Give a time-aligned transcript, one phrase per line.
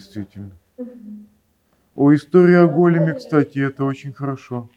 [0.00, 0.50] действительно.
[1.94, 4.68] О, история о големе, кстати, это очень хорошо.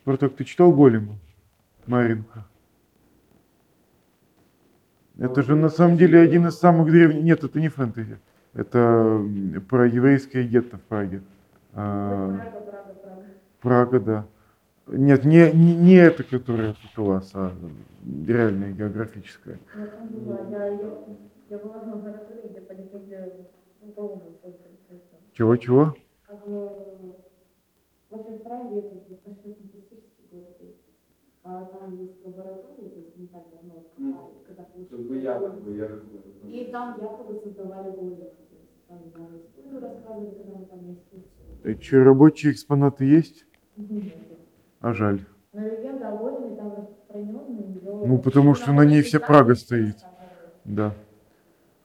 [0.00, 1.14] Спартак, ты читал голема?
[1.86, 2.44] Маринка.
[5.18, 7.22] Это же на самом деле один из самых древних...
[7.22, 8.18] Нет, это не фэнтези.
[8.52, 9.24] Это
[9.68, 11.22] про еврейское гетто в Праге.
[11.72, 12.60] А, Прага,
[13.60, 14.00] Прага, Прага.
[14.00, 14.26] Да.
[14.86, 16.24] Нет, не, не, не это,
[16.98, 17.52] у вас, а
[18.26, 19.58] реальное географическое.
[21.48, 23.18] Я была, я, я, я в лаборатории, где по легенде
[23.80, 25.20] ну.
[25.32, 25.94] Чего-чего?
[26.26, 27.16] Как бы,
[28.10, 30.56] в общем, в Праге это достаточно фантастический город.
[31.42, 34.96] А там есть лаборатория, то есть не так давно открывали, когда получили
[36.50, 37.90] И там якобы создавали.
[37.92, 38.32] То есть
[38.88, 41.82] Там историю рассказывали, когда мы там на экскурсию.
[41.82, 43.46] Что, рабочие экспонаты есть?
[44.80, 45.20] А жаль.
[45.52, 47.80] Но там распространенная.
[48.02, 49.96] Ну, потому что на ней вся Прага стоит.
[50.64, 50.94] Да.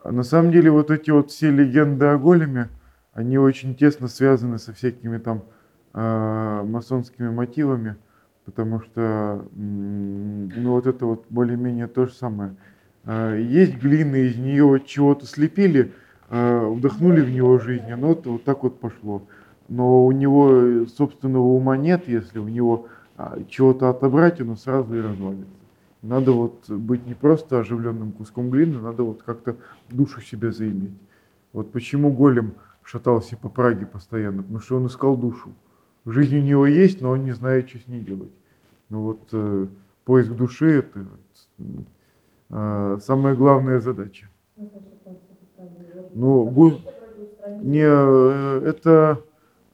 [0.01, 2.69] А на самом деле вот эти вот все легенды о големе,
[3.13, 5.43] они очень тесно связаны со всякими там
[5.93, 7.97] а, масонскими мотивами,
[8.45, 12.55] потому что ну вот это вот более-менее то же самое.
[13.03, 15.91] А, Есть глина, из нее чего-то слепили,
[16.29, 19.23] а, вдохнули в него жизнь, оно вот, вот так вот пошло.
[19.67, 22.87] Но у него э, собственного ума нет, если у него
[23.49, 25.58] чего-то отобрать, оно сразу и развалится.
[26.01, 29.57] Надо вот быть не просто оживленным куском глины, надо вот как-то
[29.89, 30.93] душу себе заиметь.
[31.51, 35.53] Вот почему голем шатался по Праге постоянно, потому что он искал душу.
[36.05, 38.31] Жизнь у него есть, но он не знает, что с ней делать.
[38.89, 39.67] Ну вот э,
[40.05, 41.05] поиск души это
[42.49, 44.27] э, самая главная задача.
[46.13, 46.81] Ну, гу-
[47.61, 49.21] не, э, это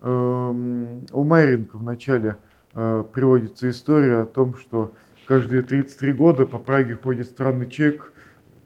[0.01, 2.37] эм, у Майренко в начале
[2.73, 4.93] э, приводится история о том, что
[5.25, 8.13] каждые 33 года по Праге ходит странный человек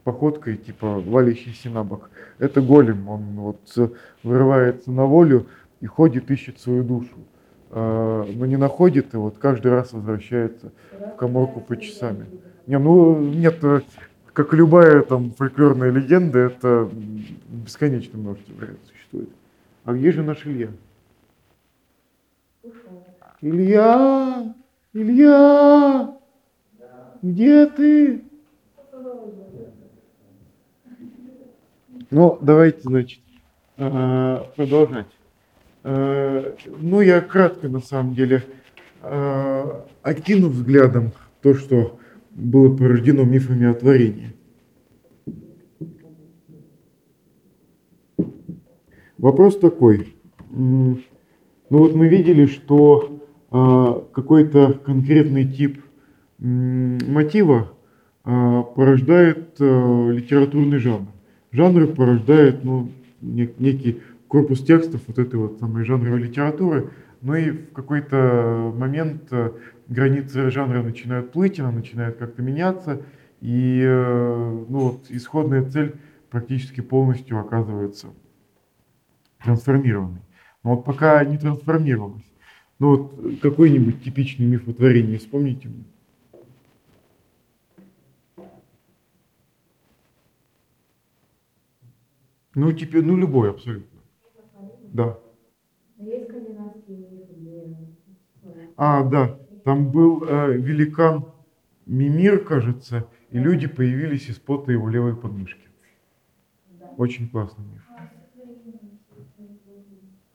[0.03, 2.09] походкой, типа валящийся на бок.
[2.37, 3.89] Это голем, он вот э,
[4.23, 5.47] вырывается на волю
[5.81, 7.15] и ходит, ищет свою душу.
[7.71, 12.25] Э, Но не находит, и вот каждый раз возвращается в коморку по часами.
[12.65, 13.81] Не, ну нет, э,
[14.33, 16.89] как любая там фольклорная легенда, это
[17.47, 19.29] бесконечно множество вариантов существует.
[19.85, 20.69] А где же наш Илья?
[23.41, 24.55] Илья!
[24.93, 26.18] Илья!
[27.21, 28.23] Где ты?
[32.11, 33.19] Ну, давайте, значит,
[33.77, 35.07] э, продолжать.
[35.83, 38.43] Э, Ну, я кратко, на самом деле,
[39.01, 41.99] э, окину взглядом то, что
[42.31, 44.33] было порождено мифами о творении.
[49.17, 50.15] Вопрос такой.
[50.49, 50.99] Ну
[51.69, 53.19] вот мы видели, что
[53.49, 55.81] какой-то конкретный тип
[56.39, 57.73] мотива
[58.23, 61.07] а, порождает а, литературный жанр.
[61.51, 62.91] Жанры порождают ну,
[63.21, 66.91] нек- некий корпус текстов вот этой вот самой жанровой литературы,
[67.21, 69.53] но и в какой-то момент а,
[69.87, 73.01] границы жанра начинают плыть, она начинает как-то меняться,
[73.41, 75.95] и ну, вот, исходная цель
[76.29, 78.07] практически полностью оказывается
[79.41, 80.19] трансформированной.
[80.63, 82.25] Но вот пока не трансформировалась.
[82.79, 85.69] Ну вот какой-нибудь типичный миф о творении вспомните
[92.53, 94.01] Ну, теперь, ну любой абсолютно.
[94.91, 95.05] Да.
[95.05, 95.17] Ну,
[98.77, 101.25] А, да, там был э, великан
[101.85, 105.67] Мимир, кажется, и люди появились из пота его левой подмышки.
[106.97, 107.81] Очень классный миф.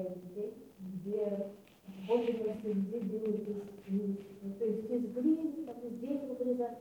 [0.02, 0.29] вариантов
[1.04, 1.46] где
[2.06, 3.48] Боги просто людей делают
[3.88, 6.78] ну, то есть из глины, там, из дерева вырезают.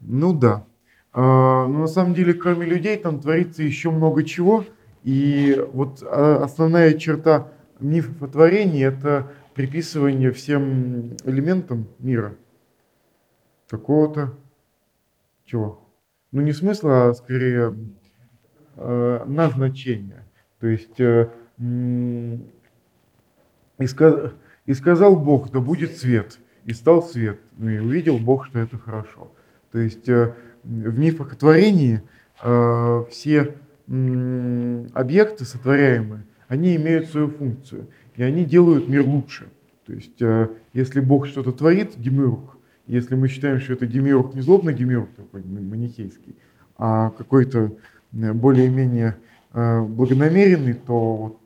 [0.00, 0.66] Ну да.
[1.12, 4.64] А, но на самом деле, кроме людей, там творится еще много чего.
[5.04, 12.36] И вот а, основная черта мифов о творении– это приписывание всем элементам мира
[13.68, 14.34] какого-то
[15.44, 15.80] чего?
[16.32, 17.74] Ну не смысла, а скорее
[18.76, 20.24] э, назначения.
[20.60, 21.30] То есть э,
[23.80, 24.32] и, ска-
[24.66, 27.40] и сказал Бог, да будет свет, и стал свет.
[27.56, 29.32] Ну и увидел Бог, что это хорошо.
[29.72, 32.02] То есть э, в мифах о творении
[32.42, 33.54] э, все
[33.88, 39.48] объекты сотворяемые, они имеют свою функцию, и они делают мир лучше.
[39.86, 42.56] То есть э, если Бог что-то творит, демиург,
[42.86, 46.36] если мы считаем, что это демиург не злобный демиург такой манихейский,
[46.76, 47.72] а какой-то
[48.12, 49.16] более-менее
[49.52, 51.38] благонамеренный, то вот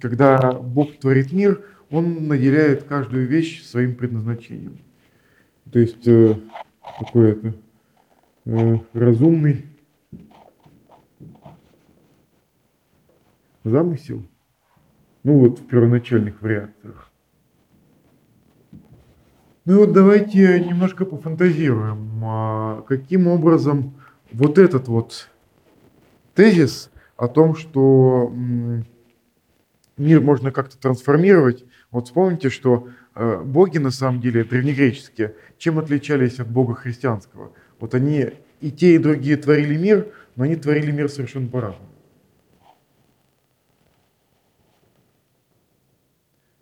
[0.00, 4.78] когда Бог творит мир, Он наделяет каждую вещь своим предназначением.
[5.72, 6.36] То есть э,
[6.98, 7.54] такой это
[8.44, 9.66] э, разумный
[13.64, 14.22] замысел.
[15.24, 17.10] Ну вот в первоначальных вариациях.
[19.64, 23.94] Ну и вот давайте немножко пофантазируем, а, каким образом
[24.32, 25.28] вот этот вот
[26.34, 28.32] тезис о том, что
[29.96, 31.64] мир можно как-то трансформировать.
[31.90, 37.52] Вот вспомните, что э, боги на самом деле древнегреческие, чем отличались от бога христианского?
[37.78, 41.88] Вот они и те, и другие творили мир, но они творили мир совершенно по-разному.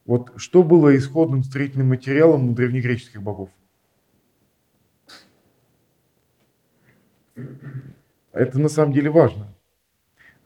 [0.04, 3.48] Вот что было исходным строительным материалом у древнегреческих богов?
[8.32, 9.54] Это на самом деле важно.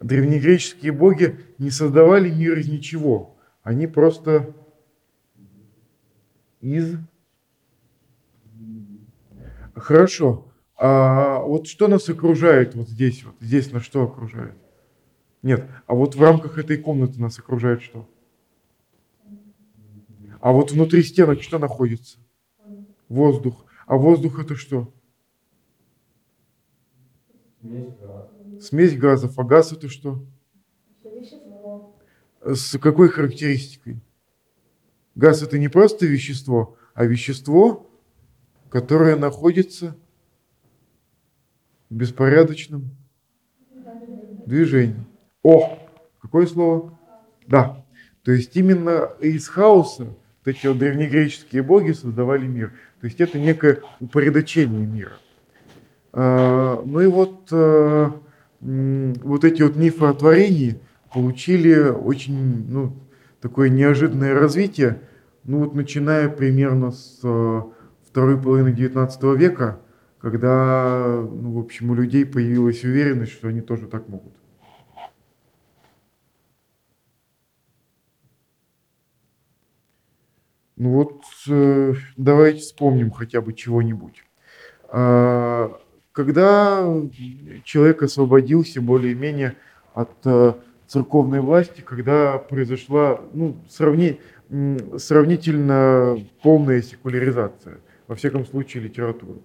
[0.01, 3.37] Древнегреческие боги не создавали мир из ничего.
[3.63, 4.55] Они просто
[6.61, 6.97] из...
[9.75, 10.53] Хорошо.
[10.77, 13.25] А вот что нас окружает вот здесь?
[13.25, 14.55] Вот здесь нас что окружает?
[15.43, 15.69] Нет.
[15.87, 18.09] А вот в рамках этой комнаты нас окружает что?
[20.41, 22.19] А вот внутри стенок что находится?
[23.09, 23.65] Воздух.
[23.87, 24.93] А воздух это что?
[28.61, 29.39] Смесь газов.
[29.39, 30.25] А газ это что?
[32.45, 34.01] С какой характеристикой?
[35.15, 37.91] Газ это не просто вещество, а вещество,
[38.71, 39.97] которое находится
[41.91, 42.91] в беспорядочном
[44.47, 45.05] движении.
[45.43, 45.79] О,
[46.21, 46.99] какое слово?
[47.47, 47.85] Да.
[48.23, 50.17] То есть именно из хаоса вот
[50.47, 52.73] эти вот древнегреческие боги создавали мир.
[53.01, 55.15] То есть это некое упорядочение мира.
[56.13, 58.11] А, ну и вот э,
[58.61, 60.81] вот эти вот мифы о творении
[61.13, 62.97] получили очень ну,
[63.41, 65.03] такое неожиданное развитие,
[65.45, 67.63] ну вот начиная примерно с э,
[68.07, 69.81] второй половины XIX века,
[70.21, 74.35] когда, ну, в общем, у людей появилась уверенность, что они тоже так могут.
[80.77, 84.25] Ну вот, э, давайте вспомним хотя бы чего-нибудь.
[86.19, 86.85] Когда
[87.63, 89.55] человек освободился более-менее
[89.95, 90.55] от э,
[90.89, 94.19] церковной власти, когда произошла ну, сравни,
[94.97, 97.79] сравнительно полная секуляризация,
[98.09, 99.39] во всяком случае, литературы.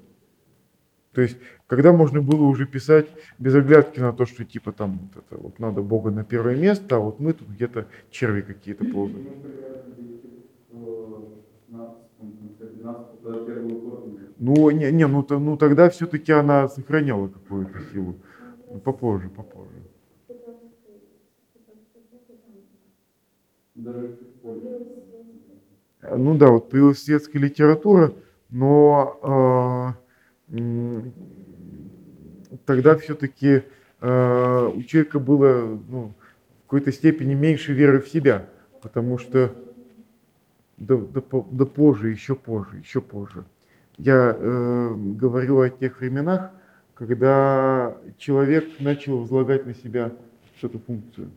[1.11, 1.37] То есть,
[1.67, 3.05] когда можно было уже писать
[3.37, 6.95] без оглядки на то, что типа там вот это вот надо Бога на первое место,
[6.95, 9.27] а вот мы тут где-то черви какие-то ползаем.
[14.37, 18.15] Ну, не, не ну, то, ну тогда все-таки она сохраняла какую-то силу.
[18.69, 19.83] Ну, попозже, попозже.
[26.01, 28.13] Ну да, вот появилась светская литература,
[28.49, 29.95] но
[30.49, 31.11] э,
[32.65, 33.63] тогда все-таки
[34.01, 36.13] э, у человека было ну,
[36.59, 38.49] в какой-то степени меньше веры в себя,
[38.81, 39.55] потому что
[40.77, 41.21] да, да,
[41.51, 43.45] да позже, еще позже, еще позже.
[43.97, 46.51] Я э, говорю о тех временах,
[46.95, 50.11] когда человек начал возлагать на себя
[50.57, 51.31] что-то функцию.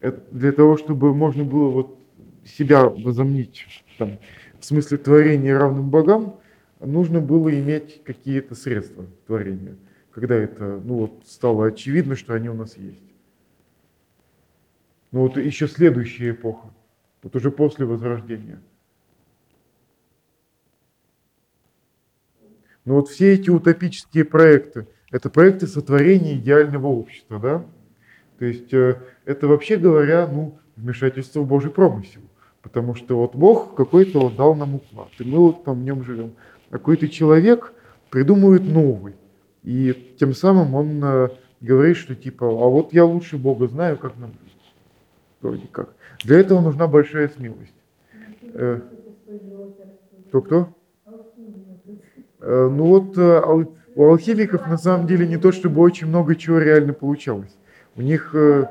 [0.00, 1.98] Это для того, чтобы можно было вот
[2.44, 3.66] себя возомнить
[3.98, 4.18] там,
[4.58, 6.40] в смысле творения равным богам,
[6.80, 9.76] нужно было иметь какие-то средства творения,
[10.10, 13.00] когда это ну, вот, стало очевидно, что они у нас есть.
[15.12, 16.68] Ну вот еще следующая эпоха,
[17.22, 18.60] вот уже после Возрождения–
[22.86, 27.66] Но вот все эти утопические проекты, это проекты сотворения идеального общества, да?
[28.38, 32.20] То есть э, это вообще говоря, ну, вмешательство в Божий промысел.
[32.62, 36.04] Потому что вот Бог какой-то вот дал нам уклад, и мы вот там в нем
[36.04, 36.32] живем.
[36.70, 37.72] Какой-то человек
[38.10, 39.14] придумывает новый.
[39.62, 41.28] И тем самым он э,
[41.60, 44.74] говорит, что типа, а вот я лучше Бога знаю, как нам жить.
[45.40, 45.94] Вроде как.
[46.22, 47.74] Для этого нужна большая смелость.
[48.42, 48.80] Э,
[50.28, 50.68] кто-кто?
[52.46, 53.42] Э, ну вот э,
[53.94, 57.58] у алхимиков на самом деле не то чтобы очень много чего реально получалось.
[57.96, 58.34] У них...
[58.34, 58.68] Э,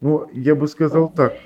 [0.00, 1.40] ну, я бы сказал так.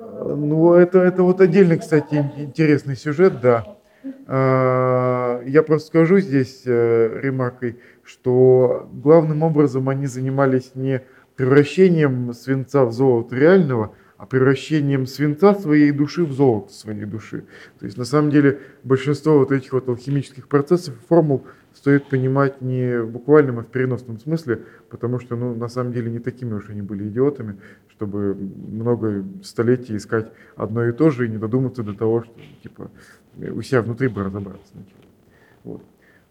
[0.00, 3.68] Ну, это, это вот отдельный, кстати, интересный сюжет, да.
[4.24, 11.02] А, я просто скажу здесь ремаркой, что главным образом они занимались не
[11.36, 17.44] превращением свинца в золото реального, а превращением свинца своей души в золото своей души.
[17.80, 21.44] То есть на самом деле большинство вот этих вот алхимических процессов и формул
[21.74, 26.10] стоит понимать не в буквальном, а в переносном смысле, потому что, ну, на самом деле
[26.10, 31.30] не такими уж они были идиотами, чтобы много столетий искать одно и то же и
[31.30, 32.90] не додуматься до того, что, типа,
[33.38, 34.72] у себя внутри бы разобраться.
[35.64, 35.82] Вот.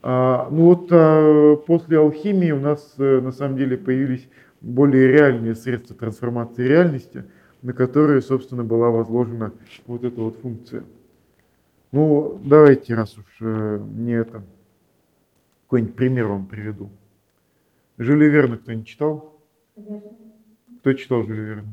[0.03, 4.27] А, ну вот а, после алхимии у нас э, на самом деле появились
[4.59, 7.25] более реальные средства трансформации реальности,
[7.61, 9.53] на которые, собственно, была возложена
[9.85, 10.83] вот эта вот функция.
[11.91, 14.43] Ну, давайте, раз уж э, не это,
[15.65, 16.89] какой-нибудь пример вам приведу.
[17.99, 19.39] Жюля Верна кто-нибудь читал?
[20.79, 21.69] Кто читал Жюля Верна?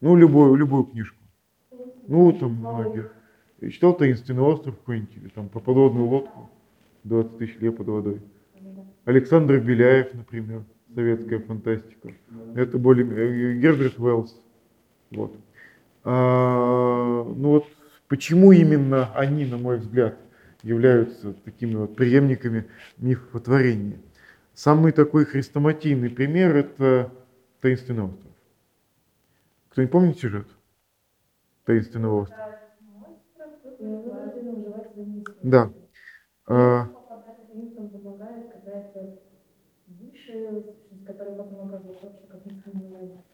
[0.00, 1.18] Ну, любую, любую книжку.
[2.06, 3.12] Ну, там многих.
[3.60, 6.50] Читал «Таинственный остров» какой-нибудь, или там «Про подводную лодку»
[7.04, 8.22] 20 тысяч лет под водой.
[9.04, 12.14] Александр Беляев, например, советская фантастика.
[12.54, 13.06] Это более...
[13.06, 14.40] э, Герберт Уэллс.
[15.10, 15.36] Вот.
[16.04, 17.66] А, ну вот
[18.08, 20.16] почему именно они, на мой взгляд,
[20.62, 23.98] являются такими вот преемниками мифотворения?
[24.54, 27.12] Самый такой хрестоматийный пример– это
[27.60, 28.30] «Таинственный остров».
[29.70, 30.46] Кто-нибудь помнит сюжет
[31.64, 32.58] «Таинственного острова»?
[35.42, 35.70] Да.
[36.48, 36.94] Незаменимая.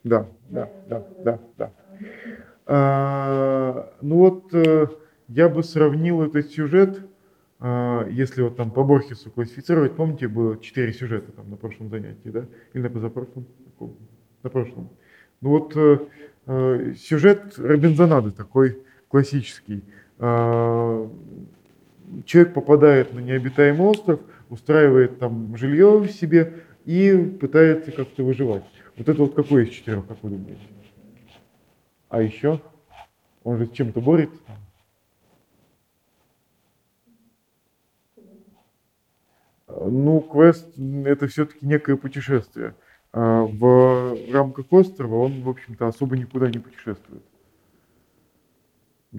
[0.04, 1.72] Да, да, да, да, да.
[2.66, 4.86] А, ну вот э,
[5.28, 7.00] я бы сравнил этот сюжет,
[8.10, 12.46] если вот там по Борхесу классифицировать, помните, было четыре сюжета там на прошлом занятии, да?
[12.72, 13.46] Или на позапрошлом?
[14.42, 14.90] На прошлом.
[15.42, 15.98] Ну вот э,
[16.46, 19.84] э, сюжет Робинзонады такой классический.
[22.24, 28.64] Человек попадает на необитаемый остров, устраивает там жилье себе и пытается как-то выживать.
[28.96, 30.60] Вот это вот какой из четырех, как вы думаете?
[32.08, 32.60] А еще?
[33.44, 34.38] Он же с чем-то борется.
[39.68, 40.66] Ну, квест
[41.04, 42.74] это все-таки некое путешествие.
[43.12, 47.22] А в рамках острова он, в общем-то, особо никуда не путешествует.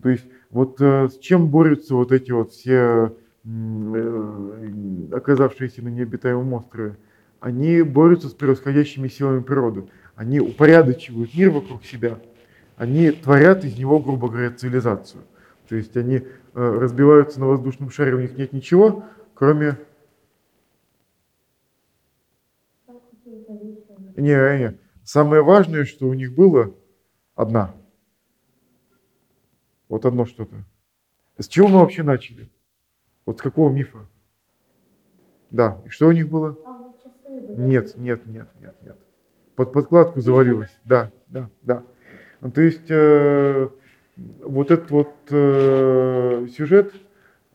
[0.02, 3.16] То есть вот э, с чем борются вот эти вот все
[3.46, 4.70] э,
[5.12, 6.98] оказавшиеся на необитаемом острове?
[7.40, 9.86] Они борются с превосходящими силами природы.
[10.16, 12.20] Они упорядочивают мир вокруг себя.
[12.76, 15.24] Они творят из него, грубо говоря, цивилизацию.
[15.68, 19.78] То есть они э, разбиваются на воздушном шаре, у них нет ничего, кроме...
[24.18, 24.78] Не, не.
[25.06, 26.74] Самое важное, что у них было,
[27.36, 27.74] одна.
[29.92, 30.56] Вот одно что-то.
[31.38, 32.50] С чего мы вообще начали?
[33.26, 34.08] Вот с какого мифа?
[35.50, 35.82] Да.
[35.86, 36.58] И что у них было?
[36.66, 36.94] А.
[37.58, 38.96] Нет, нет, нет, нет, нет.
[39.58, 40.72] Под подкладку завалилось.
[40.86, 41.84] Да, да, да.
[42.40, 43.68] Ну, то есть э,
[44.16, 46.94] вот этот вот э, сюжет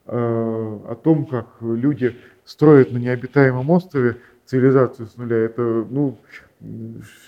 [0.05, 6.19] э, о том, как люди строят на необитаемом острове цивилизацию с нуля, это ну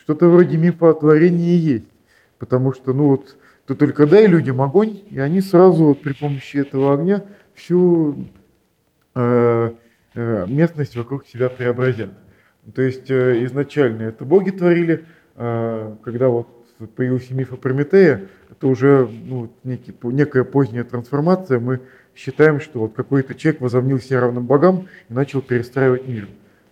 [0.04, 1.90] что-то вроде мифа о творении есть.
[2.38, 3.36] Потому что, ну вот,
[3.70, 7.24] ты только дай людям огонь, и они сразу вот при помощи этого огня
[7.54, 8.26] всю
[9.14, 9.72] э,
[10.16, 12.10] э, местность вокруг себя преобразят.
[12.74, 16.48] То есть э, изначально это боги творили, э, когда вот
[16.96, 21.60] появился миф о Прометея, это уже ну, некий, некая поздняя трансформация.
[21.60, 21.82] Мы
[22.16, 26.28] считаем, что вот какой-то человек возомнил себя равным богам и начал перестраивать мир.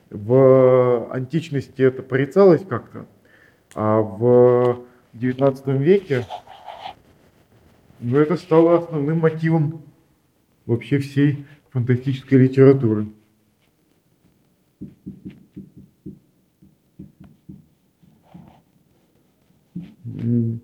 [0.09, 3.05] В античности это порицалось как-то,
[3.75, 4.79] а в
[5.13, 6.25] XIX веке
[7.99, 9.81] ну, это стало основным мотивом
[10.65, 13.07] вообще всей фантастической литературы.
[20.03, 20.59] Ну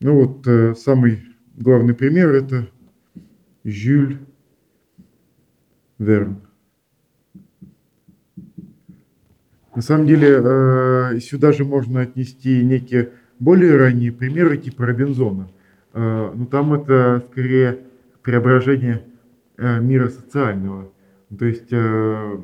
[0.00, 1.22] вот э, самый
[1.56, 2.68] главный пример это
[3.64, 4.18] Жюль
[5.98, 6.40] Верн.
[9.74, 15.50] На самом деле э, сюда же можно отнести некие более ранние примеры типа Робинзона.
[15.98, 17.80] Э, Но там это скорее
[18.22, 19.04] преображение
[19.56, 20.92] э, мира социального.
[21.36, 22.38] То есть э,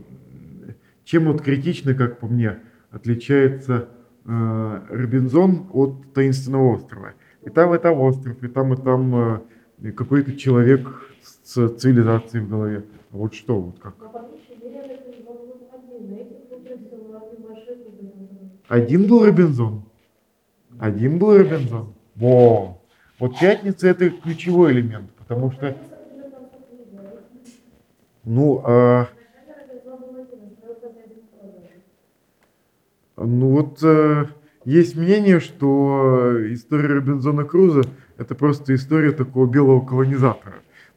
[1.04, 2.58] чем вот критично, как по мне,
[2.90, 3.88] отличается
[4.26, 7.12] Робинзон от таинственного острова.
[7.42, 9.42] И там, и там остров, и там, и там
[9.94, 10.88] какой-то человек
[11.22, 12.84] с цивилизацией в голове.
[13.10, 13.96] Вот что, вот как?
[18.68, 19.82] Один был Робинзон.
[20.78, 21.92] Один был Робинзон.
[22.14, 22.80] Во!
[23.18, 25.76] Вот пятница это ключевой элемент, потому что,
[28.24, 29.08] ну, а,
[33.16, 34.26] ну вот э,
[34.64, 37.82] Есть мнение, что история Робинзона Круза–
[38.16, 40.56] это просто история такого белого колонизатора.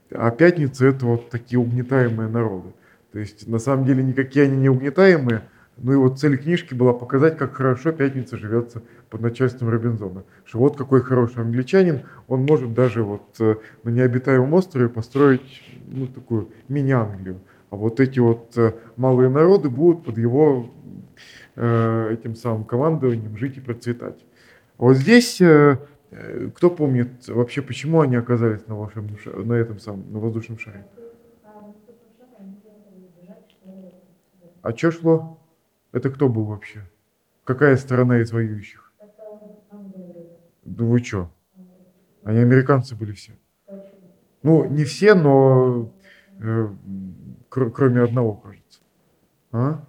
[0.10, 2.70] А пятница– это вот такие угнетаемые народы.
[3.12, 5.42] То есть, на самом деле, никакие они не угнетаемые,
[5.78, 10.24] ну и вот цель книжки была показать, как хорошо пятница живется под начальством Робинзона.
[10.46, 16.08] Что вот какой хороший англичанин, он может даже вот э, на необитаемом острове построить ну,
[16.08, 17.42] такую мини-Англию.
[17.70, 20.74] А вот эти вот э, малые народы будут под его
[21.56, 24.26] э, этим самым командованием жить и процветать.
[24.78, 30.60] Вот здесь, кто помнит вообще, почему они оказались на, волшебном, на этом самом, на воздушном
[30.60, 30.86] шаре?
[34.62, 35.37] А что шло?
[35.92, 36.90] Это кто был вообще?
[37.44, 38.94] Какая сторона из воюющих?
[40.64, 41.32] Да вы что?
[42.24, 43.38] Они американцы были все.
[44.44, 45.92] Ну, не все, но
[46.40, 46.68] э,
[47.50, 48.80] кр- кроме одного, кажется.
[49.52, 49.86] А?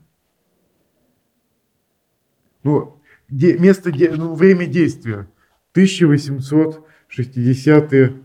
[2.64, 5.28] Ну, де- место, де- ну, время действия.
[5.72, 8.22] 1860-е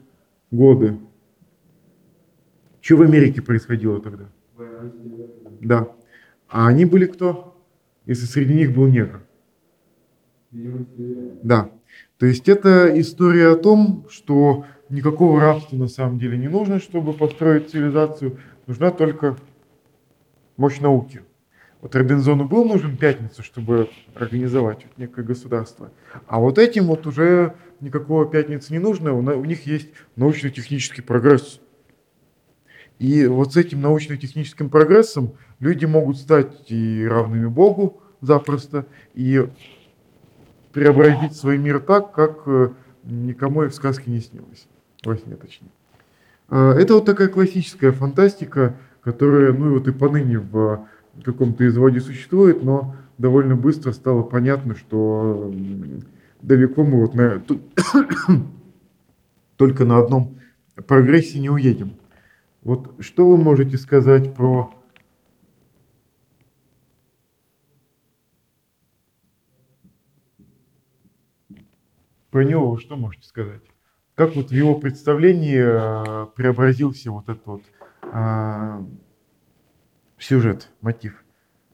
[0.51, 0.97] годы.
[2.81, 4.25] Что в Америке происходило тогда?
[5.61, 5.87] Да.
[6.49, 7.52] А они были кто?
[8.05, 9.21] Если среди них был негр.
[10.51, 11.69] Да.
[12.17, 17.13] То есть это история о том, что никакого рабства на самом деле не нужно, чтобы
[17.13, 18.37] построить цивилизацию.
[18.67, 19.37] Нужна только
[20.57, 21.21] мощь науки.
[21.81, 25.91] Вот Робинзону был нужен пятница, чтобы организовать вот некое государство.
[26.27, 29.13] А вот этим вот уже никакого пятницы не нужно.
[29.13, 31.59] У них есть научно-технический прогресс.
[32.99, 39.47] И вот с этим научно-техническим прогрессом люди могут стать и равными Богу запросто, и
[40.71, 42.69] преобразить свой мир так, как э,
[43.03, 44.67] никому и в сказке не снилось.
[45.03, 45.69] Во сне, точнее.
[46.49, 50.87] А, это вот такая классическая фантастика, которая, ну и вот и поныне в
[51.23, 55.53] каком-то изводе существует, но довольно быстро стало понятно, что
[56.41, 57.41] далеко мы вот на,
[59.57, 60.39] только на одном
[60.87, 61.93] прогрессе не уедем.
[62.63, 64.73] Вот что вы можете сказать про
[72.31, 73.61] про него вы что можете сказать?
[74.15, 77.63] Как вот в его представлении э, преобразился вот этот вот
[78.03, 78.85] э,
[80.17, 81.21] сюжет, мотив?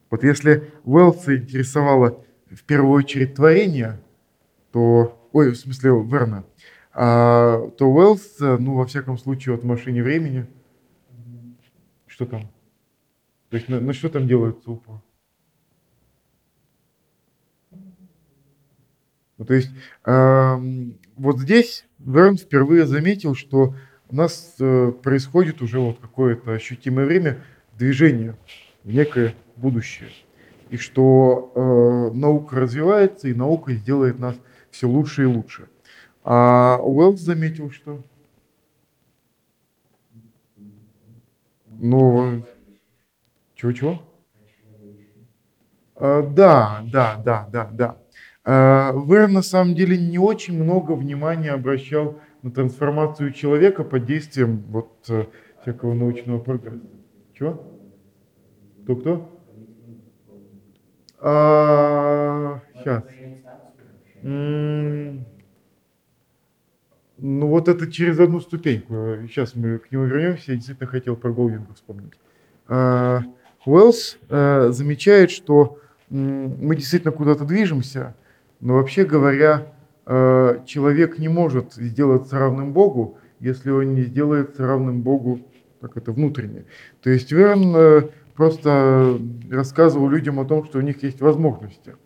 [0.09, 4.01] Вот если Уэллса интересовало в первую очередь творение,
[4.71, 6.45] то, ой, в смысле Верна,
[6.93, 10.47] а, то Уэллс, ну, во всяком случае, вот в «Машине времени»,
[12.19, 12.51] что там?
[13.49, 15.01] То есть на, на что там делается упор?
[19.37, 19.71] Ну, то есть
[20.05, 20.57] э,
[21.15, 23.73] вот здесь Верн впервые заметил, что
[24.09, 27.41] у нас э, происходит уже вот какое-то ощутимое время
[27.77, 28.37] движение
[28.83, 30.09] в некое будущее.
[30.69, 34.35] И что э, наука развивается, и наука сделает нас
[34.71, 35.69] все лучше и лучше.
[36.25, 38.03] А Уэллс заметил, что
[41.79, 42.43] Ну,
[43.55, 44.01] чего-чего?
[45.95, 47.97] А, да, да, да, да, да.
[48.45, 54.63] А, Вэр на самом деле не очень много внимания обращал на трансформацию человека под действием
[54.69, 55.25] вот э,
[55.61, 56.79] всякого научного прогресса.
[57.33, 57.65] Чего?
[58.83, 59.13] Кто-кто?
[61.19, 63.03] А, сейчас.
[67.21, 68.93] Ну вот это через одну ступеньку.
[69.27, 70.51] Сейчас мы к нему вернемся.
[70.51, 72.13] Я действительно хотел про Голдинга вспомнить.
[72.67, 73.23] А,
[73.65, 75.79] Уэллс э, замечает, что
[76.09, 78.15] мы действительно куда-то движемся,
[78.61, 79.73] но вообще говоря,
[80.05, 85.41] э, человек не может сделаться равным Богу, если он не сделается равным Богу,
[85.81, 86.65] как это внутренне.
[87.01, 88.01] То есть Верн э,
[88.33, 89.19] просто
[89.51, 91.95] рассказывал людям о том, что у них есть возможности–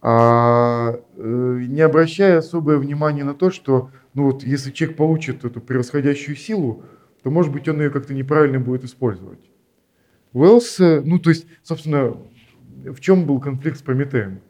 [0.00, 5.60] а, э, не обращая особое внимание на то, что ну вот, если человек получит эту
[5.60, 6.82] превосходящую силу,
[7.22, 9.38] то, может быть, он ее как-то неправильно будет использовать.
[10.32, 12.16] Уэллс, э, ну, то есть, собственно,
[12.84, 14.40] в чем был конфликт с Прометеем?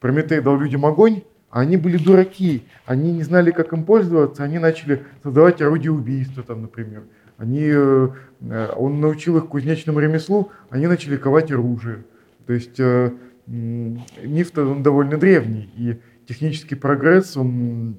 [0.00, 4.58] Прометей дал людям огонь, а они были дураки, они не знали, как им пользоваться, они
[4.58, 7.04] начали создавать орудие убийства, там, например.
[7.36, 8.08] Они, э,
[8.76, 12.04] он научил их кузнечному ремеслу, они начали ковать оружие.
[12.46, 12.78] То есть
[13.46, 17.98] миф он довольно древний, и технический прогресс, он,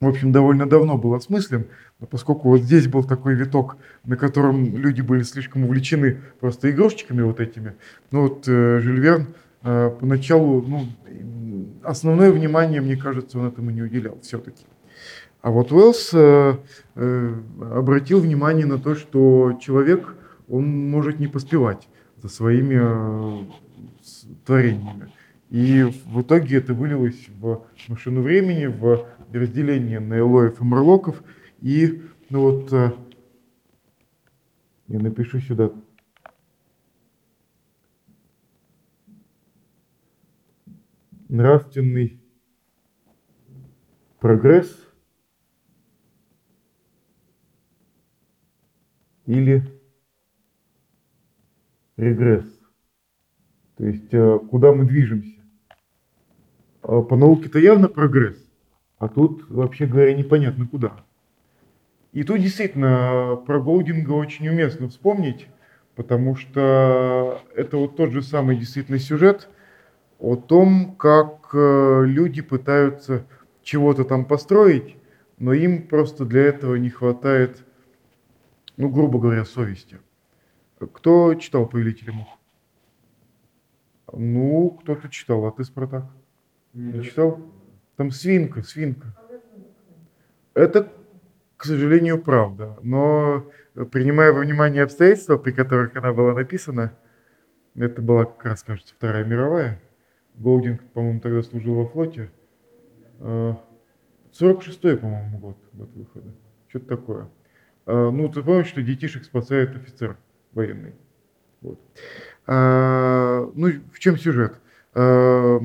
[0.00, 1.66] в общем, довольно давно был осмыслен,
[2.00, 7.22] но поскольку вот здесь был такой виток, на котором люди были слишком увлечены просто игрушечками
[7.22, 7.74] вот этими,
[8.10, 9.28] ну вот э, Жюль Верн
[9.62, 10.86] э, поначалу, ну,
[11.82, 14.64] основное внимание, мне кажется, он этому не уделял все-таки.
[15.42, 16.56] А вот Уэллс э,
[16.96, 20.14] э, обратил внимание на то, что человек,
[20.48, 21.88] он может не поспевать
[22.28, 23.44] своими э,
[24.44, 25.12] творениями.
[25.50, 31.22] И в итоге это вылилось в машину времени, в разделение на Элоев и Марлоков.
[31.60, 32.92] И, ну вот, э,
[34.88, 35.70] я напишу сюда.
[41.28, 42.20] Нравственный
[44.20, 44.76] прогресс
[49.26, 49.75] или
[51.96, 52.44] регресс.
[53.76, 55.40] То есть э, куда мы движемся.
[56.82, 58.38] А По науке-то явно прогресс,
[58.98, 61.04] а тут, вообще говоря, непонятно куда.
[62.12, 65.48] И тут действительно про Голдинга очень уместно вспомнить,
[65.96, 69.48] потому что это вот тот же самый действительно сюжет
[70.18, 73.26] о том, как э, люди пытаются
[73.62, 74.96] чего-то там построить,
[75.38, 77.64] но им просто для этого не хватает,
[78.76, 79.98] ну, грубо говоря, совести.
[80.78, 82.38] Кто читал «Повелителя мух»?
[84.12, 86.04] Ну, кто-то читал, а ты, Спартак?
[86.74, 87.40] Не читал?
[87.96, 89.16] Там свинка, свинка.
[90.54, 90.92] Это,
[91.56, 92.78] к сожалению, правда.
[92.82, 93.46] Но
[93.90, 96.92] принимая во внимание обстоятельства, при которых она была написана,
[97.74, 99.80] это была, как раз, кажется, Вторая мировая.
[100.34, 102.30] Голдинг, по-моему, тогда служил во флоте.
[103.18, 106.34] 46-й, по-моему, год, год выхода.
[106.68, 107.28] Что-то такое.
[107.86, 110.18] А, Ну, ты помнишь, что детишек спасает офицер
[110.56, 110.94] военный.
[111.60, 111.78] Вот.
[112.46, 114.54] А, Ну, в чем сюжет?
[114.94, 115.58] А,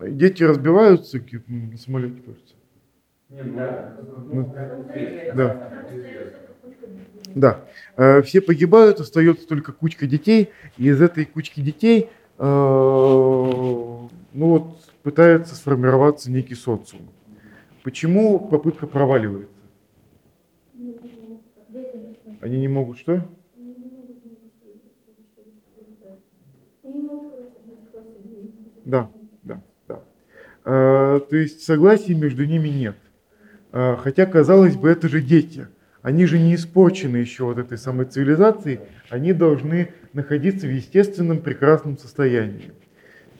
[0.00, 2.54] Дети разбиваются, на самолете, кажется.
[3.30, 4.54] Ну,
[5.34, 5.72] Да.
[7.34, 7.64] Да.
[7.96, 14.80] Э, Все погибают, остается только кучка детей, и из этой кучки детей э, ну вот,
[15.02, 17.08] пытается сформироваться некий социум.
[17.82, 19.52] Почему попытка проваливается?
[22.40, 23.26] Они не могут что?
[28.86, 29.10] Да,
[29.42, 30.00] да, да.
[30.64, 32.96] Э, То есть согласия между ними нет.
[33.72, 35.66] Э, Хотя, казалось бы, это же дети.
[36.02, 38.78] Они же не испорчены еще вот этой самой цивилизацией.
[39.10, 42.70] Они должны находиться в естественном прекрасном состоянии.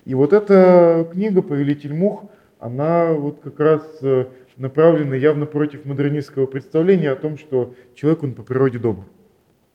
[0.04, 2.24] И вот эта книга «Повелитель мух»,
[2.58, 8.34] она вот как раз э, направлена явно против модернистского представления о том, что человек, он
[8.34, 9.04] по природе добр.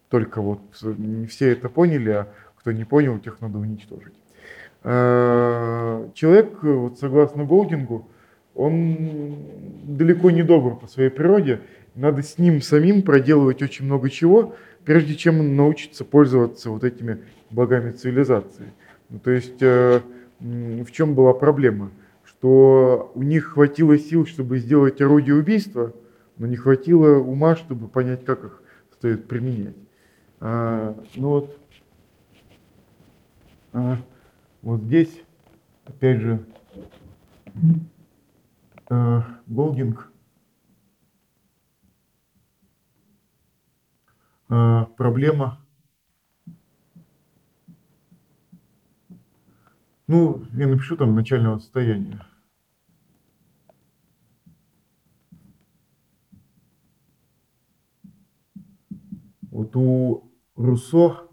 [0.10, 4.21] Только вот э, не все это поняли, а кто не понял, тех надо уничтожить.
[4.84, 8.08] Э, Человек, э, вот согласно Голдингу,
[8.56, 9.38] он
[9.84, 11.62] далеко не добр по своей природе.
[11.96, 17.20] Надо с ним самим проделывать очень много чего, прежде чем он научится пользоваться вот этими
[17.50, 18.74] благами цивилизации.
[19.10, 20.02] Ну, то есть э,
[20.40, 21.92] в чем была проблема?
[22.24, 25.94] Что у них хватило сил, чтобы сделать орудие убийства,
[26.38, 28.64] но не хватило ума, чтобы понять, как их
[28.94, 29.76] стоит применять.
[30.40, 31.58] А, ну вот,
[33.74, 33.98] а,
[34.62, 35.22] вот здесь,
[35.86, 36.46] опять же,
[38.90, 40.12] э, Голдинг
[44.50, 45.66] э, проблема.
[50.08, 52.26] Ну, я напишу там начального состояния.
[59.50, 61.30] Вот у Руссо,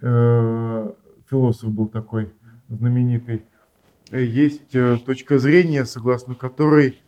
[0.00, 0.94] э,
[1.28, 2.32] философ был такой
[2.70, 3.42] знаменитый,
[4.10, 7.00] э, есть э, точка зрения, согласно которой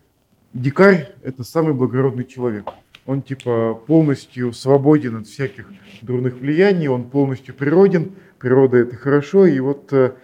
[0.53, 2.69] дикарь– это самый благородный человек.
[3.07, 5.69] Он типа полностью свободен от всяких
[6.03, 10.15] дурных влияний, он полностью природен, природа– это хорошо, и вот э,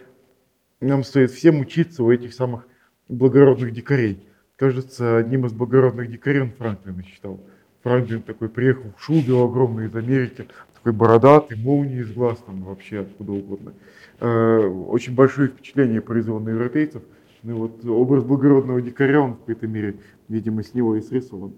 [0.80, 2.66] нам стоит всем учиться у этих самых
[3.08, 4.24] благородных дикарей.
[4.56, 7.40] Кажется, одним из благородных дикарей он Франклина считал.
[7.82, 10.48] Франклин такой приехал в шубе огромной из Америки,
[10.78, 13.72] такой бородатый, молнии из глаз, там вообще откуда угодно.
[14.20, 17.02] Э, Очень большое впечатление произвел на европейцев.
[17.42, 19.96] Ну вот образ благородного дикаря, он в какой-то мере,
[20.28, 21.52] видимо, с него и срисован.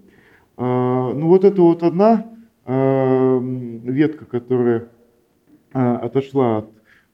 [0.57, 2.25] А, Ну вот это вот одна
[2.67, 4.89] м, ветка, которая
[5.73, 6.69] отошла от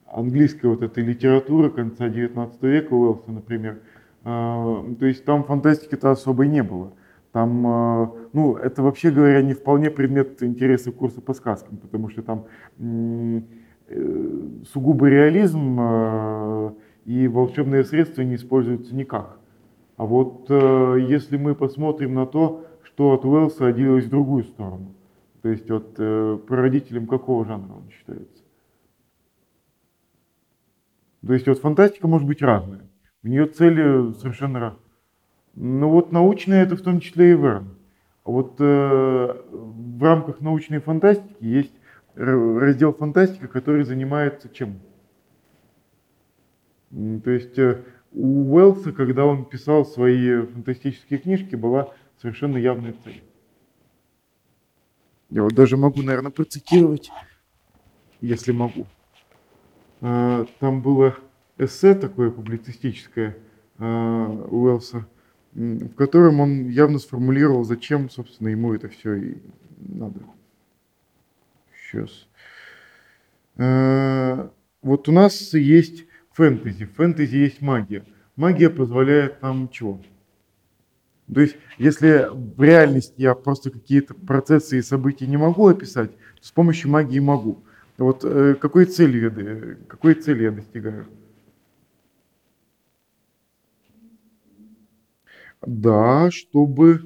[0.08, 3.80] английской вот этой литературы конца 19 века, Уэллса, например.
[4.24, 6.93] То есть там фантастики-то особой не было.
[7.38, 12.23] Там, а, ну, это вообще говоря, не вполне предмет интереса курса по сказкам, потому что
[12.23, 12.47] там
[12.80, 13.41] э,
[14.73, 16.73] сугубо реализм а,
[17.06, 19.38] и волшебные средства не используются никак.
[19.97, 24.95] А вот э, если мы посмотрим на то, что от Уэллса оделось в другую сторону,
[25.43, 28.43] то есть вот э, прародителем какого жанра он считается?
[31.23, 32.89] То есть вот фантастика может быть разная.
[33.21, 34.87] У нее цели совершенно разные.
[35.60, 37.74] Ну вот научная это в том числе и верно.
[38.24, 41.74] А вот э, в рамках научной фантастики есть
[42.13, 44.80] раздел фантастика, который занимается чем?
[46.91, 51.91] То есть э, у Уэллса, когда он писал свои фантастические книжки, была
[52.22, 53.24] совершенно явная цель.
[55.32, 57.12] Я вот даже могу, наверное, процитировать,
[58.22, 58.86] если могу.
[60.02, 61.15] А, Там было
[61.58, 63.38] эссе такое публицистическое
[63.80, 65.08] а, Уэллса,
[65.58, 69.38] в котором он явно сформулировал, зачем, собственно, ему это все и
[69.80, 70.20] надо.
[71.74, 72.28] Сейчас.
[73.58, 74.50] Э,
[74.84, 76.86] Вот у нас есть фэнтези.
[76.86, 78.06] В фэнтези есть магия.
[78.36, 80.00] Магия позволяет нам чего?
[81.34, 86.46] То есть, если в реальности я просто какие-то процессы и события не могу описать, то
[86.48, 87.63] с помощью магии могу.
[87.98, 91.08] Вот э, какой цели я, какой цели я достигаю?
[95.65, 97.02] Да, чтобы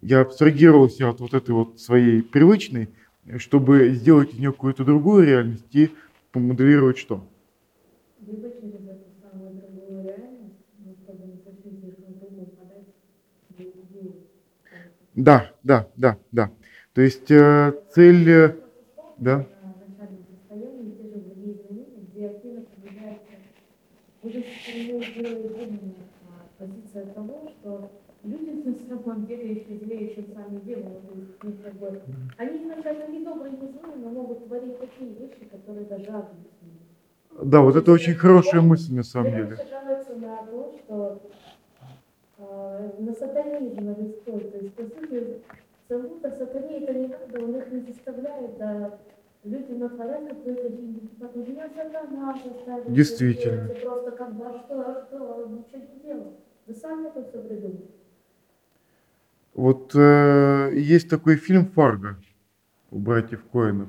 [0.00, 2.94] я абстрагировался от вот этой вот своей привычной,
[3.26, 5.96] э, чтобы сделать из нее какую-то другую реальность и
[6.32, 7.28] помоделировать что?
[13.48, 13.72] Идею.
[15.14, 16.50] Да, да, да, да.
[16.92, 18.56] То есть э, цель, э,
[19.16, 19.54] да, В
[21.14, 22.66] начальном состоянии те же другие изменения, где активно
[24.06, 27.90] пробуждается уже делает именно а, позиция того, что
[28.22, 28.50] люди
[28.88, 31.00] на самом деле еще злее, чем сами демоны.
[31.62, 32.00] Как бы,
[32.36, 36.28] они изначально не добрые, не злые, но могут творить такие вещи, которые даже ад
[37.38, 39.58] да, вот это очень хорошая мысль на самом деле.
[39.60, 41.20] Это жалуется на то, что
[42.38, 45.42] э, на сатанизм Христос, то есть, по сути,
[45.86, 48.98] целута сатане это не надо, он их не заставляет, да,
[49.44, 52.94] люди натворят какой-то день, потом меня сатана заставит.
[52.94, 53.68] Действительно.
[53.68, 56.32] делать, Просто как бы, а что, а что, ничего не делал.
[56.66, 57.86] Вы сами это все придумали.
[59.54, 62.16] Вот э, есть такой фильм «Фарго»
[62.90, 63.88] у братьев Коэнов.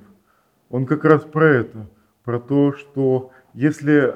[0.69, 1.89] Он как раз про это,
[2.23, 4.15] про то, что если,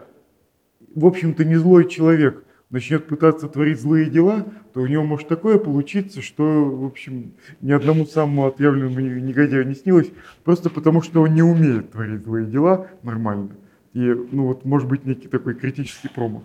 [0.93, 5.57] в общем-то, не злой человек начнет пытаться творить злые дела, то у него может такое
[5.57, 10.11] получиться, что, в общем, ни одному самому отъявленному негодяю не снилось,
[10.43, 13.55] просто потому что он не умеет творить злые дела нормально.
[13.93, 16.43] И, ну вот, может быть, некий такой критический промах.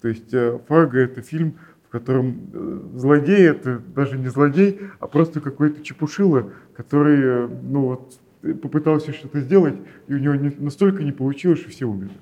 [0.00, 5.06] То есть э, «Фарго»— это фильм, в котором э, злодей это даже не злодей, а
[5.06, 8.18] просто какой-то чепушила, который, э, ну вот,
[8.62, 9.74] попытался что-то сделать,
[10.06, 12.16] и у него не- настолько не получилось, что все умерли.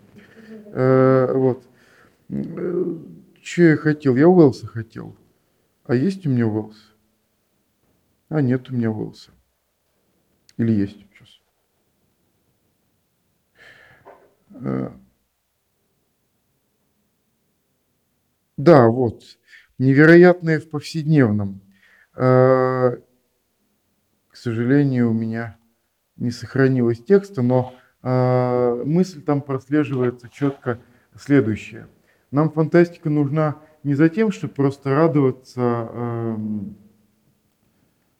[1.34, 1.62] Вот.
[3.42, 4.16] Что я хотел?
[4.16, 5.14] Я Уэлса хотел.
[5.84, 6.92] А есть у меня Уэлс?
[8.28, 9.30] А нет у меня Уэлса.
[10.56, 11.40] Или есть сейчас?
[18.56, 19.22] Да, вот.
[19.78, 21.60] Невероятное в повседневном.
[22.14, 22.96] Э,
[24.28, 25.56] К сожалению, у меня
[26.16, 30.78] не сохранилось текста, но э, мысль там прослеживается четко
[31.14, 31.88] следующая.
[32.30, 35.90] Нам фантастика нужна не за тем, чтобы просто радоваться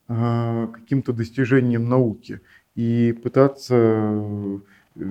[0.09, 2.41] э, каким-то достижениям науки
[2.75, 4.59] и пытаться э,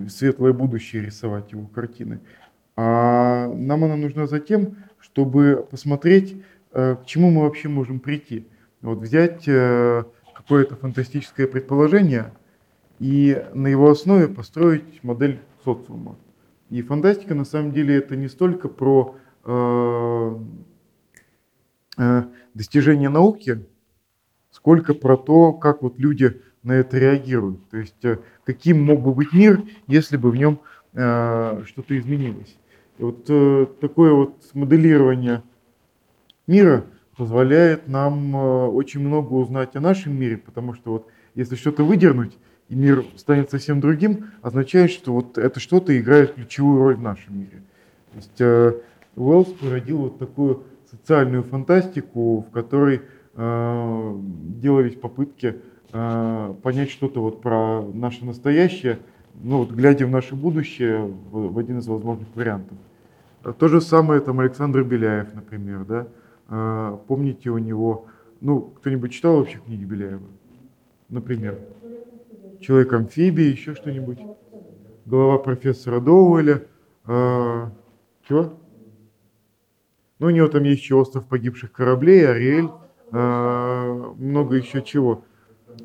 [0.09, 2.21] светлое будущее рисовать его картины.
[2.75, 6.35] А нам она нужна за тем, чтобы посмотреть,
[6.71, 8.47] э, к чему мы вообще можем прийти.
[8.81, 10.03] Вот взять э,
[10.35, 12.33] какое-то фантастическое предположение
[12.99, 16.15] и на его основе построить модель социума.
[16.69, 19.15] И фантастика на самом деле это не столько про
[19.45, 20.39] э,
[22.53, 23.63] достижение науки,
[24.49, 27.69] сколько про то, как вот люди на это реагируют.
[27.69, 28.03] То есть
[28.43, 30.59] каким мог бы быть мир, если бы в нем
[30.91, 32.57] что-то изменилось.
[32.97, 35.43] И вот э, такое вот моделирование
[36.47, 36.85] мира
[37.17, 42.37] позволяет нам э, очень много узнать о нашем мире, потому что вот если что-то выдернуть,
[42.69, 47.39] и мир станет совсем другим, означает, что вот это что-то играет ключевую роль в нашем
[47.39, 47.63] мире.
[48.11, 48.73] То есть э,
[49.15, 53.01] Уэллс породил вот такую социальную фантастику, в которой
[53.35, 54.15] э,
[54.61, 55.55] делались попытки
[55.91, 58.99] э, понять что-то вот про наше настоящее,
[59.43, 62.77] ну вот глядя в наше будущее, в, в один из возможных вариантов.
[63.43, 66.07] А То же самое там Александр Беляев, например, да.
[66.49, 68.05] Э, Помните у него,
[68.41, 70.23] ну, кто-нибудь читал вообще книги Беляева?
[71.09, 71.59] Например,
[72.59, 74.17] Человек-амфибия, еще что-нибудь?
[75.05, 76.63] Голова профессора Доуэля.
[77.05, 77.67] Э,
[78.27, 78.53] Чего?
[80.17, 82.69] Ну, у него там есть еще остров погибших кораблей, Ариэль,
[83.11, 85.23] э, много еще чего.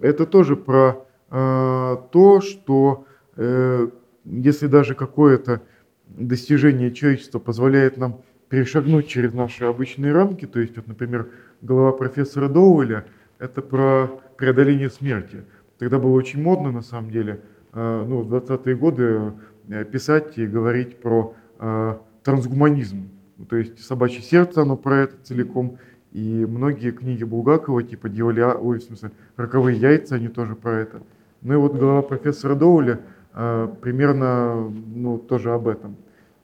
[0.00, 3.04] Это тоже про э, то, что
[3.36, 5.62] если даже какое-то
[6.08, 11.28] достижение человечества позволяет нам перешагнуть через наши обычные рамки, то есть, вот, например,
[11.62, 13.06] голова профессора Доуэля,
[13.38, 15.44] это про преодоление смерти.
[15.78, 17.40] Тогда было очень модно, на самом деле,
[17.72, 19.32] э, ну, в 20-е годы
[19.68, 23.08] э, писать и говорить про э, трансгуманизм.
[23.48, 25.78] То есть «Собачье сердце», оно про это целиком.
[26.12, 31.02] И многие книги Булгакова, типа «Дьяволя», ой, в смысле, «Роковые яйца», они тоже про это.
[31.40, 32.98] Ну и вот глава профессора Доуля э,
[33.32, 35.96] примерно, ну, тоже об этом.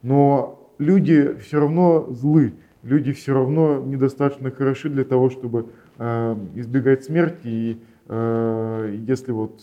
[0.03, 7.05] Но люди все равно злы, люди все равно недостаточно хороши для того, чтобы э, избегать
[7.05, 7.41] смерти.
[7.45, 9.61] И э, если вот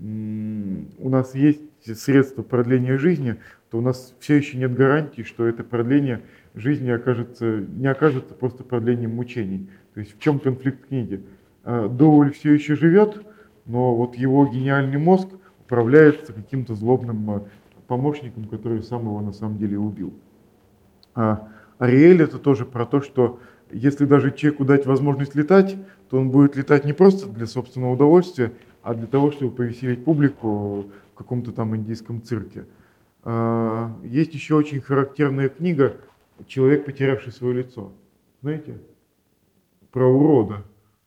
[0.00, 3.36] у нас есть средства продления жизни,
[3.70, 6.22] то у нас все еще нет гарантии, что это продление
[6.54, 9.68] жизни окажется, не окажется просто продлением мучений.
[9.94, 11.22] То есть в чем конфликт книги?
[11.64, 13.24] Доуэль все еще живет,
[13.66, 15.28] но вот его гениальный мозг
[15.66, 17.42] управляется каким-то злобным а,
[17.86, 20.12] помощником, который сам его на самом деле убил.
[21.14, 21.48] А
[21.78, 25.76] Ариэль это тоже про то, что если даже человеку дать возможность летать,
[26.10, 30.86] то он будет летать не просто для собственного удовольствия, а для того, чтобы повеселить публику
[31.12, 32.66] в каком-то там индийском цирке.
[33.22, 35.96] А, есть еще очень характерная книга
[36.46, 37.92] «Человек, потерявший свое лицо».
[38.42, 38.78] Знаете?
[39.90, 40.64] Про урода.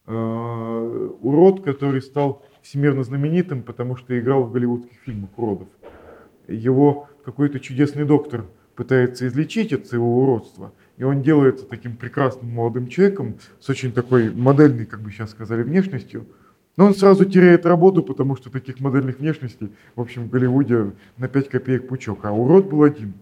[0.08, 5.68] А, урод, который стал всемирно знаменитым, потому что играл в голливудских фильмах уродов.
[6.48, 12.88] Его какой-то чудесный доктор пытается излечить от своего уродства, и он делается таким прекрасным молодым
[12.88, 16.26] человеком с очень такой модельной, как бы сейчас сказали, внешностью–
[16.78, 21.28] но он сразу теряет работу, потому что таких модельных внешностей, в общем, в Голливуде на
[21.28, 22.24] 5 копеек пучок.
[22.24, 23.14] А урод был один.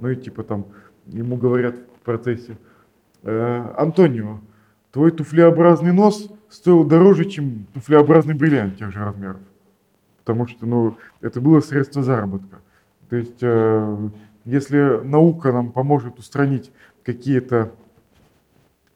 [0.00, 0.66] Ну и типа там
[1.06, 2.58] ему говорят в процессе,
[3.22, 4.40] э, Антонио,
[4.92, 9.40] твой туфлеобразный нос стоил дороже, чем туфлеобразный бриллиант тех же размеров.
[10.18, 12.60] Потому что, ну, это было средство заработка.
[13.08, 14.08] То есть, э,
[14.44, 16.70] если наука нам поможет устранить
[17.02, 17.72] какие-то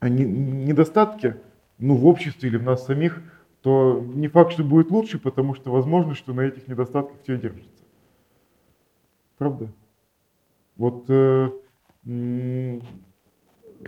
[0.00, 1.36] недостатки,
[1.78, 3.22] ну, в обществе или в нас самих,
[3.62, 7.70] то не факт, что будет лучше, потому что возможно, что на этих недостатках все держится.
[9.38, 9.72] Правда?
[10.76, 11.50] Вот, э,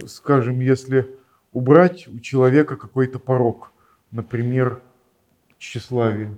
[0.07, 1.17] скажем, если
[1.57, 3.73] убрать у человека какой-то порог,
[4.11, 4.83] например,
[5.57, 6.35] тщеславие,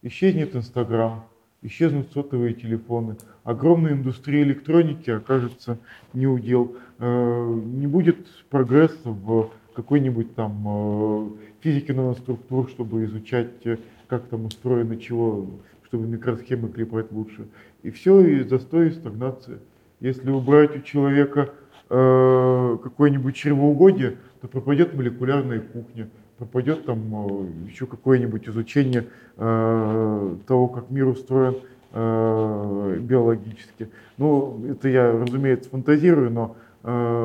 [0.00, 1.24] исчезнет Инстаграм,
[1.60, 5.80] исчезнут сотовые телефоны, огромная индустрия электроники окажется
[6.12, 11.30] не удел, э, не будет прогресса в какой-нибудь там э,
[11.62, 15.50] физики наноструктур, чтобы изучать, э, как там устроено чего,
[15.82, 17.48] чтобы микросхемы клепать лучше.
[17.82, 19.58] И все, и застой, и стагнация.
[19.98, 21.50] Если убрать у человека
[21.90, 30.68] э, какое-нибудь чревоугодие, то пропадет молекулярная кухня, пропадет там э, еще какое-нибудь изучение э, того,
[30.68, 31.56] как мир устроен
[31.92, 33.90] биологически.
[34.16, 36.54] Ну, это я, разумеется, фантазирую, но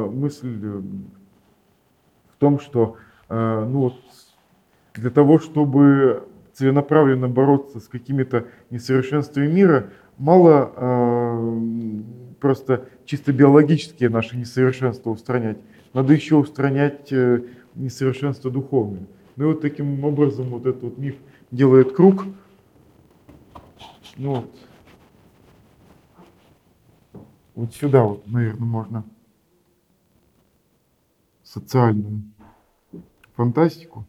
[0.09, 2.97] мысль в том, что
[3.29, 3.93] ну, вот,
[4.95, 6.23] для того, чтобы
[6.53, 10.71] целенаправленно бороться с какими-то несовершенствами мира, мало
[12.39, 15.57] просто чисто биологические наши несовершенства устранять.
[15.93, 17.43] Надо еще устранять э,
[17.75, 19.07] несовершенство духовное.
[19.35, 21.15] Ну и вот таким образом вот этот вот миф
[21.51, 22.25] делает круг.
[24.17, 24.55] Ну вот.
[27.55, 29.05] Вот сюда вот, наверное, можно
[31.43, 32.23] социальную
[33.33, 34.05] фантастику,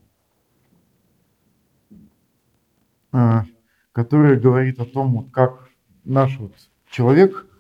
[3.13, 3.45] а,
[3.93, 5.71] которая говорит о том, вот как
[6.05, 6.53] наш вот
[6.91, 7.56] человек э,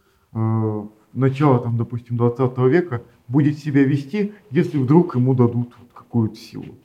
[1.12, 6.76] начала, там, допустим, 20 века будет себя вести, если вдруг ему дадут какую-то силу.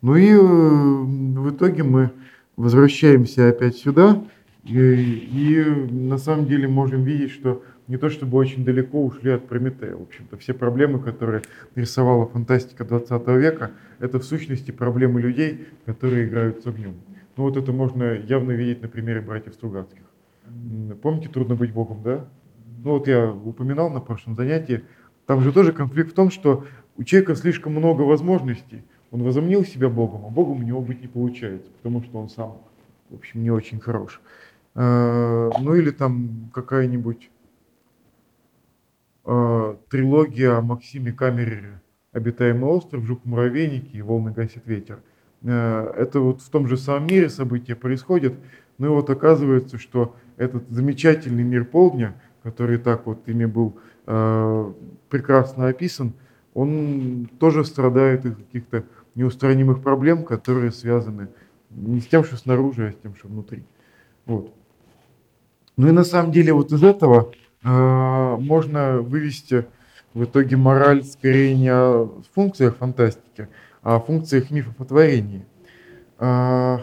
[0.00, 2.10] Ну и э, в итоге мы
[2.56, 4.22] возвращаемся опять сюда,
[4.64, 9.48] и, и на самом деле можем видеть, что не то чтобы очень далеко ушли от
[9.48, 9.96] Прометея.
[9.96, 11.42] В общем-то, все проблемы, которые
[11.74, 16.94] рисовала фантастика 20 века, это в сущности проблемы людей, которые играют с огнем.
[17.36, 20.02] Ну вот это можно явно видеть на примере братьев Стругацких.
[21.02, 22.26] Помните «Трудно быть Богом», да?
[22.84, 24.84] Ну вот я упоминал на прошлом занятии,
[25.26, 26.64] там же тоже конфликт в том, что
[26.96, 28.82] у человека слишком много возможностей.
[29.12, 32.58] Он возомнил себя Богом, а Богом у него быть не получается, потому что он сам,
[33.08, 34.20] в общем, не очень хорош.
[34.74, 37.30] Э, ну или там какая-нибудь
[39.26, 45.02] э, трилогия о Максиме Камерере «Обитаемый остров», «Жук-муравейники» и «Волны гасит ветер».
[45.42, 48.34] Э, это вот в том же самом мире события происходят,
[48.78, 53.76] но вот оказывается, что этот замечательный мир полдня, который так вот ими был
[54.06, 54.72] э,
[55.08, 56.12] прекрасно описан,
[56.54, 58.84] он тоже страдает из каких-то
[59.14, 61.28] неустранимых проблем, которые связаны
[61.70, 63.64] не с тем, что снаружи, а с тем, что внутри.
[64.26, 64.54] Вот.
[65.76, 67.32] Ну и на самом деле вот из этого
[67.64, 69.66] э, можно вывести
[70.12, 73.48] в итоге мораль скорее не о функциях фантастики,
[73.82, 74.48] а о функциях
[74.86, 75.46] творении.
[76.18, 76.78] Э,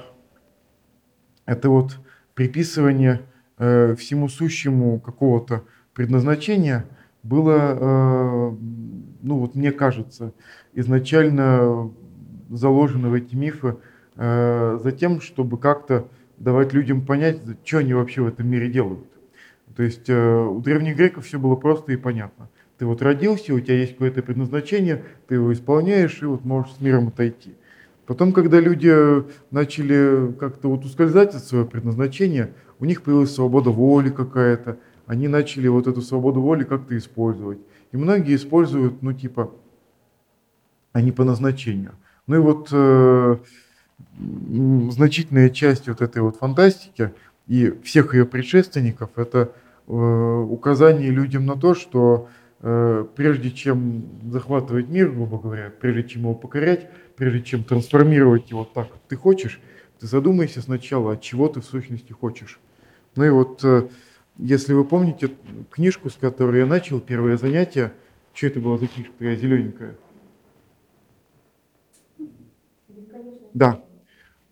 [1.45, 1.97] это вот
[2.33, 3.21] приписывание
[3.59, 6.85] э, всему сущему какого-то предназначения
[7.23, 8.55] было, э,
[9.21, 10.33] ну вот мне кажется,
[10.73, 11.91] изначально
[12.49, 13.77] заложено в эти мифы
[14.15, 16.07] э, за тем, чтобы как-то
[16.37, 19.05] давать людям понять, что они вообще в этом мире делают.
[19.75, 22.49] То есть э, у древних греков все было просто и понятно.
[22.77, 26.81] Ты вот родился, у тебя есть какое-то предназначение, ты его исполняешь и вот можешь с
[26.81, 27.55] миром отойти.
[28.09, 28.91] Потом, когда люди
[29.51, 35.67] начали как-то вот ускользать от своего предназначения, у них появилась свобода воли какая-то, они начали
[35.67, 37.59] вот эту свободу воли как-то использовать.
[37.91, 39.51] И многие используют, ну типа,
[40.91, 41.91] они по назначению.
[42.25, 43.37] Ну и вот э,
[44.89, 47.13] значительная часть вот этой вот фантастики
[47.45, 49.51] и всех ее предшественников это
[49.87, 52.27] э, указание людям на то, что
[52.61, 56.89] э, прежде чем захватывать мир, грубо говоря, прежде чем его покорять,
[57.19, 59.59] прежде чем трансформировать его так, как ты хочешь,
[59.99, 62.59] ты задумайся сначала, от чего ты в сущности хочешь.
[63.17, 63.89] Ну и вот, э,
[64.37, 65.31] если вы помните
[65.69, 67.91] книжку, с которой я начал, первое занятие,
[68.33, 69.95] что это была за книжка такая зелененькая?
[73.53, 73.81] Да.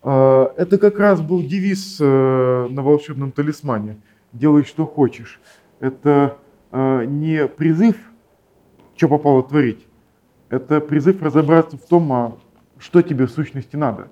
[0.01, 4.01] А, Это как раз был девиз э, на волшебном талисмане.
[4.33, 5.39] Делай, что хочешь.
[5.79, 6.37] Это
[6.71, 7.95] э, не призыв,
[8.97, 9.87] что попало творить.
[10.49, 12.37] Это призыв разобраться в том, а
[12.79, 14.09] что тебе в сущности надо.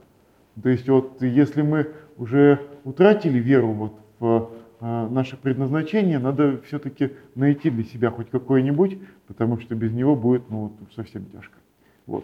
[0.61, 1.88] То есть вот если мы
[2.18, 8.97] уже утратили веру вот в э, наше предназначение, надо все-таки найти для себя хоть какое-нибудь,
[9.28, 11.57] потому что без него будет ну, вот, совсем тяжко.
[12.05, 12.24] Вот.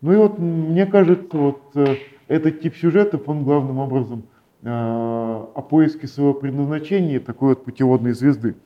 [0.00, 1.96] Ну и вот мне кажется, вот э,
[2.28, 4.24] этот тип сюжетов, он главным образом
[4.62, 8.56] э, о поиске своего предназначения, такой вот путеводной звезды.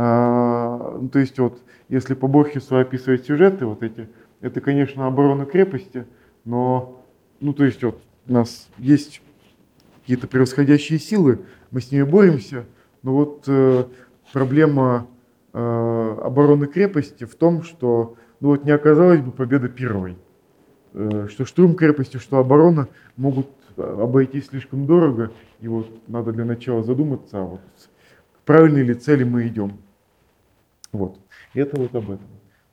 [0.00, 4.08] А, то есть вот, если по Борхесу описывать сюжеты вот эти,
[4.40, 6.06] это, конечно, оборона крепости,
[6.44, 7.04] но,
[7.40, 9.20] ну то есть вот у нас есть
[10.00, 12.64] какие-то превосходящие силы, мы с ними боремся,
[13.02, 13.84] но вот э,
[14.32, 15.06] проблема
[15.52, 20.16] э, обороны крепости в том, что ну вот не оказалась бы победа первой
[20.94, 26.44] э, что штурм крепости, что оборона могут э, обойтись слишком дорого, и вот надо для
[26.44, 27.60] начала задуматься, а вот
[28.32, 29.78] к правильной ли цели мы идем.
[30.92, 31.18] Вот.
[31.54, 32.26] Это вот об этом.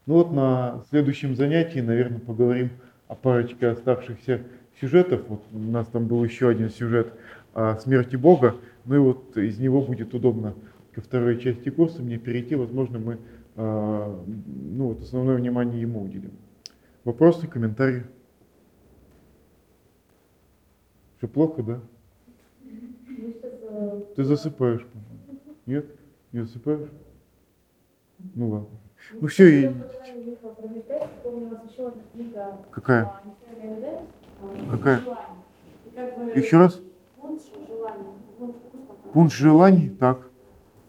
[0.05, 2.69] Ну вот на следующем занятии, наверное, поговорим
[3.07, 4.41] о парочке оставшихся
[4.79, 5.21] сюжетов.
[5.27, 7.13] Вот у нас там был еще один сюжет
[7.53, 10.55] о смерти Бога, ну и вот из него будет удобно
[10.95, 13.17] ко второй части курса мне перейти, возможно, мы
[13.55, 16.31] э, ну, вот основное внимание ему уделим.
[17.03, 18.05] Вопросы, комментарии?
[21.17, 21.81] Все плохо, да?
[24.15, 24.85] Ты засыпаешь.
[25.65, 25.85] Нет?
[26.31, 26.89] Не засыпаешь?
[28.33, 28.79] Ну ладно.
[29.19, 29.71] Ну всё, и-
[32.71, 33.09] Какая?
[34.71, 35.01] Какая?
[36.33, 36.81] Еще раз?
[39.15, 39.89] пунш желаний?
[39.97, 40.29] Так.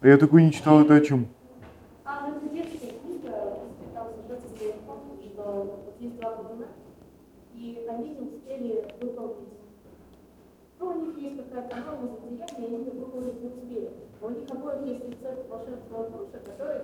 [0.01, 1.27] А я такой не читал, это о чем?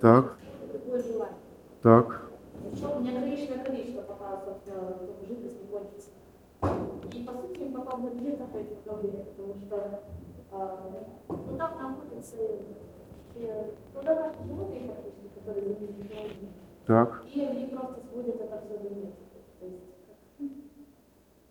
[0.01, 0.42] Так.
[1.81, 2.29] Так.
[2.69, 6.09] Причем неограниченное количество попалось, собственно, чтобы жидкость не кончится.
[7.11, 9.99] И, по сути, им попал на билет на эти управления, потому что
[10.51, 12.37] а, ну, там находятся
[13.35, 16.49] э, ну, домашние животные, фактически, которые заменили.
[16.85, 17.25] Так.
[17.33, 19.15] И они просто сводят это все до метода.
[19.59, 19.83] То есть,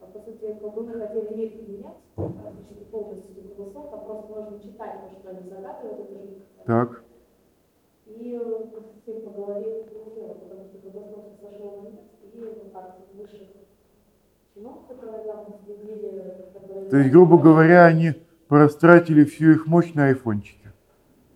[0.01, 5.18] а, по сути, колдуны хотели мир менять, практически полностью голосов, а просто можно читать то,
[5.20, 7.03] что они загадывают, это же Так.
[8.07, 8.40] и
[9.07, 12.00] ним поговорил Лукера, потому что Godosновский сошел на нет,
[12.34, 13.48] и вот так вот высших
[14.55, 16.90] чинов, которые там следили, которые...
[16.90, 18.14] То есть, грубо говоря, они
[18.48, 20.72] порастратили всю их мощь на айфончике.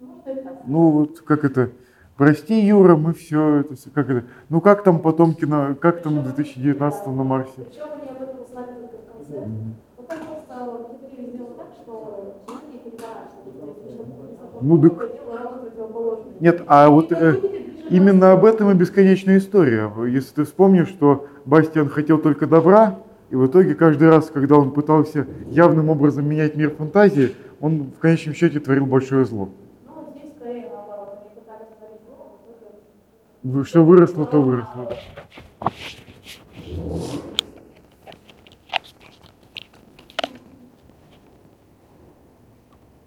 [0.01, 0.57] Ну, это?
[0.67, 1.71] Ну вот как это?
[2.17, 4.25] Прости, Юра, мы все это, как это?
[4.49, 7.53] Ну как там потомки на, как там в 2019 на Марсе?
[7.57, 9.49] Причем они об этом узнали только в конце.
[9.97, 12.37] Потом просто Гитлер сделал так, что
[12.73, 13.01] есть,
[13.59, 13.75] чтобы
[14.63, 15.17] Ну, это так-.
[16.41, 17.56] Нет, а вот по э,
[17.91, 19.91] именно об этом и бесконечная история.
[20.07, 22.99] Если ты вспомнишь, что Бастиан хотел только добра,
[23.31, 27.99] и в итоге каждый раз, когда он пытался явным образом менять мир фантазии, он в
[27.99, 29.49] конечном счете творил большое зло.
[29.85, 30.05] Ну, а
[33.43, 34.97] итоге Что выросло, то выросло.